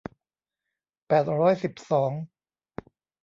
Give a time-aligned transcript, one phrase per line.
[1.07, 2.11] แปดร้อยสิบสอง